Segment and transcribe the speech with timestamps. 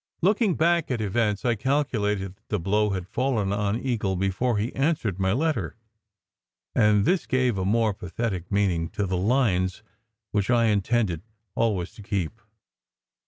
[0.23, 4.73] Looking back at events, I calculated that the blow had fallen on Eagle before he
[4.73, 5.75] answered my letter,
[6.73, 9.83] and this gave a more pathetic meaning to the lines
[10.31, 11.21] which I intended
[11.53, 12.41] always to keep.